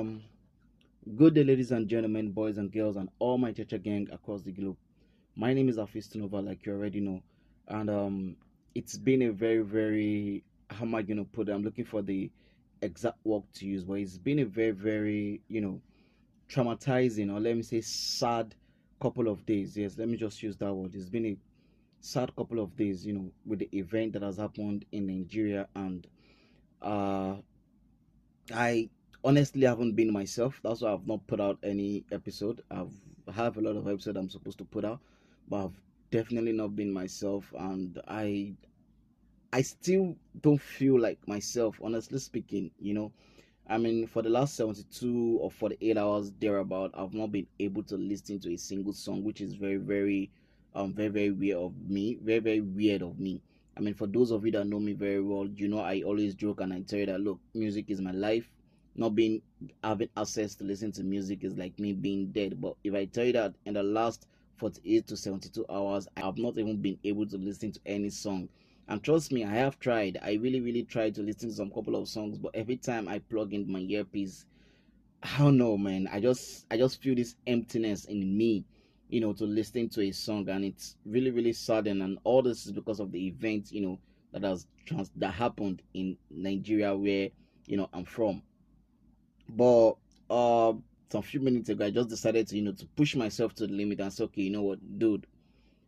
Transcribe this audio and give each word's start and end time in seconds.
Um, 0.00 0.22
good 1.14 1.34
day, 1.34 1.44
ladies 1.44 1.72
and 1.72 1.86
gentlemen, 1.86 2.30
boys 2.30 2.56
and 2.56 2.72
girls, 2.72 2.96
and 2.96 3.10
all 3.18 3.36
my 3.36 3.52
teacher 3.52 3.76
gang 3.76 4.08
across 4.10 4.40
the 4.40 4.50
globe. 4.50 4.78
My 5.36 5.52
name 5.52 5.68
is 5.68 5.76
Afistinova, 5.76 6.42
like 6.42 6.64
you 6.64 6.72
already 6.72 7.00
know, 7.00 7.20
and 7.68 7.90
um, 7.90 8.36
it's 8.74 8.96
been 8.96 9.20
a 9.20 9.30
very, 9.30 9.60
very 9.60 10.42
how 10.70 10.86
am 10.86 10.94
I 10.94 11.02
gonna 11.02 11.24
put 11.24 11.50
it? 11.50 11.52
I'm 11.52 11.62
looking 11.62 11.84
for 11.84 12.00
the 12.00 12.30
exact 12.80 13.18
word 13.24 13.42
to 13.56 13.66
use, 13.66 13.84
but 13.84 13.94
it's 13.94 14.16
been 14.16 14.38
a 14.38 14.46
very, 14.46 14.70
very 14.70 15.42
you 15.48 15.60
know 15.60 15.82
traumatizing, 16.48 17.30
or 17.30 17.38
let 17.38 17.54
me 17.54 17.62
say, 17.62 17.82
sad 17.82 18.54
couple 19.02 19.28
of 19.28 19.44
days. 19.44 19.76
Yes, 19.76 19.98
let 19.98 20.08
me 20.08 20.16
just 20.16 20.42
use 20.42 20.56
that 20.56 20.72
word. 20.72 20.94
It's 20.94 21.10
been 21.10 21.26
a 21.26 21.36
sad 22.00 22.34
couple 22.36 22.58
of 22.58 22.74
days, 22.74 23.04
you 23.04 23.12
know, 23.12 23.30
with 23.44 23.58
the 23.58 23.68
event 23.72 24.14
that 24.14 24.22
has 24.22 24.38
happened 24.38 24.86
in 24.92 25.08
Nigeria, 25.08 25.68
and 25.74 26.06
uh, 26.80 27.34
I 28.54 28.88
honestly 29.24 29.66
I 29.66 29.70
haven't 29.70 29.94
been 29.94 30.12
myself. 30.12 30.60
That's 30.62 30.80
why 30.82 30.92
I've 30.92 31.06
not 31.06 31.26
put 31.26 31.40
out 31.40 31.58
any 31.62 32.04
episode. 32.12 32.62
I've 32.70 32.92
I 33.28 33.32
have 33.32 33.56
a 33.58 33.60
lot 33.60 33.76
of 33.76 33.86
episodes 33.86 34.16
I'm 34.16 34.30
supposed 34.30 34.58
to 34.58 34.64
put 34.64 34.84
out, 34.84 35.00
but 35.48 35.64
I've 35.64 35.80
definitely 36.10 36.52
not 36.52 36.74
been 36.74 36.92
myself, 36.92 37.52
and 37.58 38.00
I 38.08 38.54
I 39.52 39.62
still 39.62 40.16
don't 40.40 40.60
feel 40.60 41.00
like 41.00 41.26
myself. 41.28 41.80
Honestly 41.82 42.18
speaking, 42.18 42.70
you 42.80 42.94
know. 42.94 43.12
I 43.68 43.78
mean, 43.78 44.06
for 44.08 44.22
the 44.22 44.30
last 44.30 44.56
72 44.56 45.38
or 45.40 45.50
48 45.50 45.96
hours 45.96 46.32
thereabout, 46.40 46.90
I've 46.94 47.14
not 47.14 47.30
been 47.30 47.46
able 47.60 47.84
to 47.84 47.96
listen 47.96 48.40
to 48.40 48.52
a 48.52 48.56
single 48.58 48.92
song, 48.92 49.22
which 49.22 49.40
is 49.40 49.54
very, 49.54 49.76
very, 49.76 50.30
um, 50.74 50.92
very, 50.92 51.08
very 51.08 51.30
weird 51.30 51.58
of 51.58 51.72
me. 51.88 52.16
Very, 52.20 52.40
very 52.40 52.60
weird 52.60 53.02
of 53.02 53.20
me. 53.20 53.40
I 53.76 53.80
mean, 53.80 53.94
for 53.94 54.08
those 54.08 54.32
of 54.32 54.44
you 54.44 54.50
that 54.52 54.66
know 54.66 54.80
me 54.80 54.92
very 54.92 55.20
well, 55.20 55.46
you 55.46 55.68
know 55.68 55.78
I 55.78 56.02
always 56.02 56.34
joke 56.34 56.60
and 56.60 56.72
I 56.72 56.80
tell 56.80 56.98
you 56.98 57.06
that 57.06 57.20
look, 57.20 57.38
music 57.54 57.86
is 57.90 58.00
my 58.00 58.10
life 58.10 58.50
not 58.94 59.14
being 59.14 59.42
having 59.84 60.08
access 60.16 60.54
to 60.56 60.64
listen 60.64 60.92
to 60.92 61.04
music 61.04 61.44
is 61.44 61.56
like 61.56 61.78
me 61.78 61.92
being 61.92 62.32
dead. 62.32 62.60
But 62.60 62.76
if 62.84 62.94
I 62.94 63.04
tell 63.06 63.24
you 63.24 63.32
that 63.34 63.54
in 63.64 63.74
the 63.74 63.82
last 63.82 64.26
48 64.56 65.06
to 65.06 65.16
72 65.16 65.64
hours, 65.70 66.08
I 66.16 66.20
have 66.20 66.38
not 66.38 66.58
even 66.58 66.76
been 66.76 66.98
able 67.04 67.26
to 67.26 67.36
listen 67.38 67.72
to 67.72 67.80
any 67.86 68.10
song. 68.10 68.48
And 68.88 69.02
trust 69.02 69.30
me, 69.32 69.44
I 69.44 69.54
have 69.54 69.78
tried. 69.78 70.18
I 70.20 70.34
really, 70.34 70.60
really 70.60 70.82
tried 70.82 71.14
to 71.14 71.22
listen 71.22 71.48
to 71.48 71.54
some 71.54 71.70
couple 71.70 71.94
of 71.96 72.08
songs, 72.08 72.38
but 72.38 72.54
every 72.54 72.76
time 72.76 73.08
I 73.08 73.20
plug 73.20 73.54
in 73.54 73.70
my 73.70 73.78
earpiece, 73.78 74.44
I 75.22 75.38
don't 75.38 75.58
know, 75.58 75.78
man. 75.78 76.08
I 76.10 76.18
just, 76.20 76.66
I 76.70 76.76
just 76.76 77.00
feel 77.00 77.14
this 77.14 77.36
emptiness 77.46 78.06
in 78.06 78.36
me, 78.36 78.64
you 79.08 79.20
know, 79.20 79.32
to 79.34 79.44
listen 79.44 79.88
to 79.90 80.02
a 80.02 80.10
song, 80.12 80.48
and 80.48 80.64
it's 80.64 80.96
really, 81.06 81.30
really 81.30 81.52
sudden. 81.52 82.02
And 82.02 82.18
all 82.24 82.42
this 82.42 82.66
is 82.66 82.72
because 82.72 83.00
of 83.00 83.12
the 83.12 83.26
event, 83.28 83.70
you 83.70 83.82
know, 83.82 83.98
that 84.32 84.42
has 84.42 84.66
trans- 84.86 85.12
that 85.16 85.34
happened 85.34 85.82
in 85.94 86.16
Nigeria, 86.30 86.96
where 86.96 87.28
you 87.66 87.76
know 87.76 87.88
I'm 87.92 88.04
from. 88.04 88.42
But 89.56 89.96
uh, 90.28 90.74
some 91.10 91.22
few 91.22 91.40
minutes 91.40 91.68
ago, 91.68 91.86
I 91.86 91.90
just 91.90 92.08
decided 92.08 92.46
to 92.48 92.56
you 92.56 92.62
know 92.62 92.72
to 92.72 92.86
push 92.86 93.16
myself 93.16 93.54
to 93.56 93.66
the 93.66 93.72
limit 93.72 94.00
and 94.00 94.12
say, 94.12 94.24
okay, 94.24 94.42
you 94.42 94.50
know 94.50 94.62
what, 94.62 94.98
dude, 94.98 95.26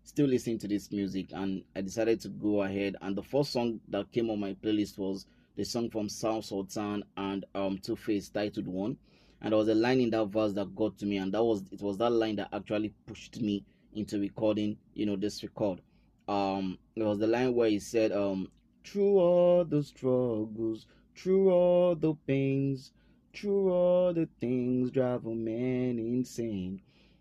still 0.05 0.27
listening 0.27 0.59
to 0.59 0.69
this 0.69 0.91
music, 0.91 1.27
and 1.33 1.63
I 1.77 1.81
decided 1.81 2.21
to 2.23 2.29
go 2.29 2.63
ahead. 2.63 2.97
And 3.01 3.17
the 3.17 3.23
first 3.23 3.53
song 3.53 3.81
that 3.89 4.11
came 4.13 4.31
on 4.31 4.41
my 4.41 4.55
playlist 4.55 4.99
was 4.99 5.27
the 5.57 5.65
song 5.65 5.91
from 5.91 6.09
Sound 6.09 6.45
Sultan 6.45 7.05
and 7.17 7.45
um 7.55 7.79
Two 7.79 7.97
Face 7.97 8.29
titled 8.29 8.67
One. 8.67 8.97
And 9.41 9.53
there 9.53 9.59
was 9.59 9.69
a 9.69 9.75
line 9.75 10.01
in 10.01 10.11
that 10.11 10.27
verse 10.27 10.53
that 10.55 10.75
got 10.75 10.99
to 10.99 11.07
me, 11.07 11.17
and 11.19 11.33
that 11.33 11.43
was 11.43 11.63
it 11.71 11.81
was 11.83 11.99
that 11.99 12.11
line 12.11 12.37
that 12.37 12.49
actually 12.53 12.93
pushed 13.07 13.41
me 13.41 13.65
into 13.95 14.19
recording, 14.19 14.77
you 14.95 15.07
know, 15.07 15.17
this 15.17 15.43
record. 15.43 15.81
Um, 16.29 16.79
it 16.97 17.03
was 17.03 17.19
the 17.19 17.27
line 17.27 17.55
where 17.55 17.69
he 17.69 17.79
said, 17.79 18.13
um, 18.13 18.49
through 18.85 19.19
all 19.19 19.65
the 19.65 19.83
struggles, 19.83 20.87
through 21.17 21.51
all 21.51 21.95
the 21.95 22.15
pains, 22.27 22.93
through 23.35 23.73
all 23.73 24.13
the 24.13 24.29
things 24.41 24.91
drive 24.91 25.25
a 25.27 25.35
man 25.35 25.99
insane. 25.99 26.81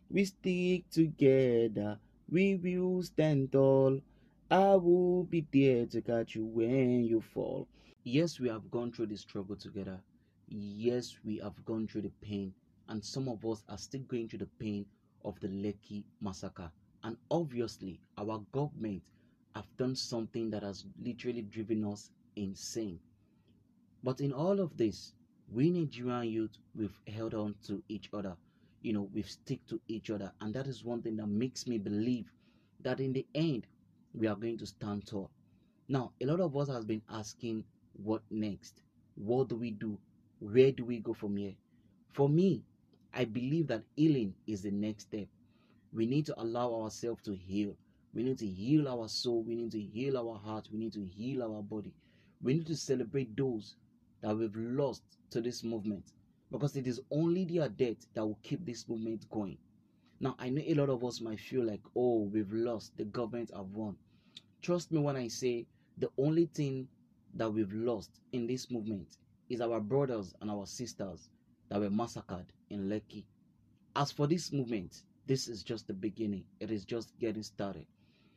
We 0.10 0.26
stick 0.26 0.90
together, 0.90 2.00
we 2.30 2.56
will 2.56 3.02
stand 3.04 3.52
tall. 3.52 4.02
I 4.50 4.76
will 4.76 5.24
be 5.24 5.46
there 5.54 5.86
to 5.88 6.02
catch 6.02 6.36
you 6.36 6.46
when 6.46 7.06
you 7.06 7.22
fall. 7.22 7.68
Yes, 8.04 8.40
we 8.40 8.50
have 8.50 8.70
gone 8.70 8.92
through 8.92 9.08
the 9.08 9.18
struggle 9.18 9.56
together. 9.56 10.02
Yes, 10.50 11.16
we 11.24 11.38
have 11.38 11.64
gone 11.64 11.88
through 11.88 12.02
the 12.02 12.12
pain, 12.22 12.54
and 12.90 13.04
some 13.04 13.30
of 13.30 13.46
us 13.46 13.64
are 13.70 13.78
still 13.78 14.02
going 14.02 14.28
through 14.28 14.40
the 14.40 14.50
pain 14.60 14.86
of 15.24 15.40
the 15.40 15.48
Lekki 15.48 16.04
massacre. 16.20 16.70
And 17.04 17.16
obviously, 17.30 18.02
our 18.18 18.44
government 18.52 19.02
have 19.56 19.68
done 19.78 19.96
something 19.96 20.50
that 20.50 20.64
has 20.64 20.86
literally 21.02 21.44
driven 21.44 21.86
us 21.86 22.10
insane. 22.36 23.00
But 24.04 24.20
in 24.20 24.34
all 24.34 24.60
of 24.60 24.76
this, 24.76 25.14
we 25.54 25.70
Nigerian 25.70 26.30
youth, 26.30 26.58
we've 26.76 26.98
held 27.08 27.34
on 27.34 27.56
to 27.68 27.84
each 27.90 28.10
other. 28.14 28.36
You 28.82 28.94
know, 28.94 29.10
we've 29.14 29.30
stick 29.30 29.60
to 29.68 29.80
each 29.88 30.10
other. 30.10 30.32
And 30.40 30.54
that 30.54 30.66
is 30.68 30.84
one 30.84 31.02
thing 31.02 31.18
that 31.18 31.28
makes 31.28 31.68
me 31.68 31.78
believe 31.78 32.32
that 32.82 33.00
in 33.00 33.12
the 33.14 33.26
end, 33.36 33.68
we 34.14 34.28
are 34.28 34.36
going 34.36 34.58
to 34.60 34.66
stand 34.66 35.06
tall. 35.06 35.30
Now, 35.90 36.12
a 36.22 36.26
lot 36.26 36.40
of 36.40 36.56
us 36.56 36.70
has 36.70 36.86
been 36.86 37.02
asking, 37.10 37.66
what 38.02 38.22
next? 38.32 38.82
What 39.16 39.50
do 39.50 39.56
we 39.56 39.72
do? 39.72 39.98
Where 40.40 40.72
do 40.72 40.86
we 40.86 41.00
go 41.00 41.14
from 41.14 41.36
here? 41.36 41.54
For 42.14 42.30
me, 42.30 42.64
I 43.14 43.26
believe 43.26 43.68
that 43.68 43.84
healing 43.96 44.34
is 44.48 44.62
the 44.62 44.72
next 44.72 45.04
step. 45.08 45.28
We 45.94 46.06
need 46.06 46.26
to 46.28 46.42
allow 46.42 46.74
ourselves 46.82 47.22
to 47.24 47.36
heal. 47.36 47.76
We 48.14 48.24
need 48.24 48.38
to 48.40 48.48
heal 48.48 48.88
our 48.88 49.10
soul. 49.10 49.44
We 49.44 49.56
need 49.56 49.72
to 49.72 49.82
heal 49.82 50.18
our 50.18 50.38
heart. 50.40 50.70
We 50.72 50.80
need 50.80 50.94
to 50.94 51.06
heal 51.06 51.44
our 51.44 51.62
body. 51.62 51.94
We 52.42 52.54
need 52.54 52.68
to 52.68 52.76
celebrate 52.76 53.36
those 53.36 53.76
that 54.22 54.38
we've 54.38 54.56
lost 54.56 55.04
to 55.32 55.42
this 55.42 55.64
movement 55.64 56.04
because 56.52 56.76
it 56.76 56.88
is 56.88 57.02
only 57.12 57.46
their 57.46 57.70
death 57.70 58.06
that 58.14 58.26
will 58.26 58.40
keep 58.44 58.66
this 58.66 58.88
movement 58.88 59.30
going. 59.30 59.58
Now, 60.20 60.36
I 60.38 60.50
know 60.50 60.62
a 60.66 60.74
lot 60.76 60.90
of 60.90 61.04
us 61.04 61.22
might 61.22 61.40
feel 61.40 61.66
like, 61.66 61.82
oh, 61.96 62.30
we've 62.32 62.52
lost, 62.52 62.96
the 62.98 63.06
government 63.06 63.52
have 63.56 63.72
won. 63.72 63.96
Trust 64.62 64.92
me 64.92 65.00
when 65.00 65.16
I 65.16 65.28
say 65.28 65.66
the 65.98 66.10
only 66.18 66.46
thing 66.46 66.88
that 67.36 67.52
we've 67.52 67.74
lost 67.74 68.20
in 68.32 68.46
this 68.46 68.70
movement 68.70 69.18
is 69.50 69.62
our 69.62 69.80
brothers 69.80 70.36
and 70.42 70.52
our 70.52 70.66
sisters 70.66 71.30
that 71.70 71.80
were 71.80 71.90
massacred 71.90 72.46
in 72.70 72.90
Lekki. 72.90 73.24
As 73.96 74.12
for 74.12 74.28
this 74.28 74.52
movement, 74.52 75.04
this 75.26 75.48
is 75.48 75.64
just 75.64 75.88
the 75.88 75.94
beginning, 75.94 76.44
it 76.60 76.72
is 76.72 76.86
just 76.86 77.18
getting 77.20 77.44
started. 77.44 77.86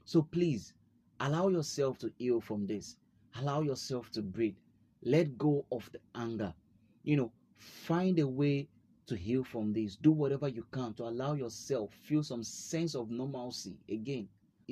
So 0.04 0.22
please 0.22 0.72
allow 1.20 1.48
yourself 1.48 1.98
to 1.98 2.12
heal 2.18 2.40
from 2.40 2.66
this, 2.66 2.96
allow 3.36 3.62
yourself 3.62 4.10
to 4.12 4.22
breathe, 4.22 4.56
let 5.04 5.38
go 5.38 5.64
of 5.70 5.90
the 5.92 6.00
anger. 6.14 6.54
You 7.02 7.16
know, 7.16 7.32
find 7.56 8.18
a 8.18 8.26
way 8.26 8.68
to 9.06 9.16
heal 9.16 9.44
from 9.44 9.72
this. 9.72 9.96
Do 9.96 10.10
whatever 10.12 10.48
you 10.48 10.64
can 10.72 10.94
to 10.94 11.04
allow 11.04 11.34
yourself 11.34 11.92
feel 11.92 12.22
some 12.22 12.42
sense 12.42 12.94
of 12.94 13.10
normalcy 13.10 13.76
again. 13.88 14.28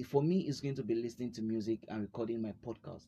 For 0.06 0.22
me, 0.22 0.40
it's 0.40 0.60
going 0.60 0.74
to 0.76 0.82
be 0.82 0.94
listening 0.94 1.32
to 1.32 1.42
music 1.42 1.84
and 1.88 2.00
recording 2.00 2.40
my 2.40 2.52
podcast. 2.66 3.06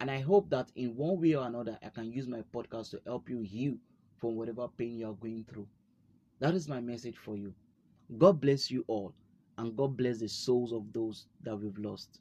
And 0.00 0.10
I 0.10 0.20
hope 0.20 0.48
that 0.50 0.72
in 0.74 0.96
one 0.96 1.20
way 1.20 1.34
or 1.34 1.46
another, 1.46 1.78
I 1.84 1.90
can 1.90 2.10
use 2.10 2.26
my 2.26 2.42
podcast 2.54 2.90
to 2.90 3.00
help 3.06 3.28
you 3.28 3.40
heal 3.42 3.74
from 4.16 4.36
whatever 4.36 4.66
pain 4.68 4.96
you 4.96 5.08
are 5.10 5.14
going 5.14 5.44
through. 5.44 5.68
That 6.40 6.54
is 6.54 6.68
my 6.68 6.80
message 6.80 7.16
for 7.18 7.36
you. 7.36 7.54
God 8.18 8.40
bless 8.40 8.70
you 8.70 8.84
all, 8.88 9.14
and 9.58 9.76
God 9.76 9.96
bless 9.96 10.18
the 10.18 10.28
souls 10.28 10.72
of 10.72 10.92
those 10.92 11.26
that 11.42 11.56
we've 11.56 11.78
lost. 11.78 12.20